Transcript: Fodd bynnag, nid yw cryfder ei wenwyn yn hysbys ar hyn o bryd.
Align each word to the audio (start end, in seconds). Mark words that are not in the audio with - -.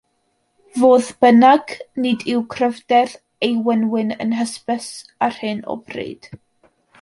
Fodd 0.83 1.09
bynnag, 1.25 1.73
nid 2.05 2.25
yw 2.35 2.41
cryfder 2.55 3.13
ei 3.49 3.53
wenwyn 3.69 4.15
yn 4.27 4.35
hysbys 4.39 4.89
ar 5.29 5.39
hyn 5.43 5.63
o 5.75 5.81
bryd. 5.93 6.33